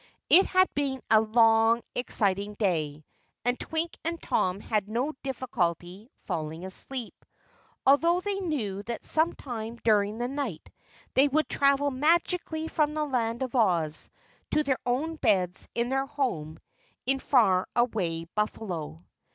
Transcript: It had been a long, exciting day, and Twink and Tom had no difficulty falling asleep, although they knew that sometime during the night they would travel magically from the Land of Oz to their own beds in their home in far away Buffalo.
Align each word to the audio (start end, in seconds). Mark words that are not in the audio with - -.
It 0.31 0.47
had 0.47 0.67
been 0.73 0.99
a 1.11 1.21
long, 1.21 1.83
exciting 1.93 2.55
day, 2.55 3.05
and 3.45 3.59
Twink 3.59 3.95
and 4.03 4.19
Tom 4.19 4.59
had 4.59 4.89
no 4.89 5.13
difficulty 5.21 6.09
falling 6.25 6.65
asleep, 6.65 7.23
although 7.85 8.19
they 8.19 8.39
knew 8.39 8.81
that 8.81 9.03
sometime 9.03 9.75
during 9.83 10.17
the 10.17 10.27
night 10.27 10.71
they 11.13 11.27
would 11.27 11.47
travel 11.47 11.91
magically 11.91 12.67
from 12.67 12.95
the 12.95 13.05
Land 13.05 13.43
of 13.43 13.55
Oz 13.55 14.09
to 14.49 14.63
their 14.63 14.79
own 14.87 15.17
beds 15.17 15.67
in 15.75 15.89
their 15.89 16.07
home 16.07 16.57
in 17.05 17.19
far 17.19 17.67
away 17.75 18.25
Buffalo. 18.33 19.03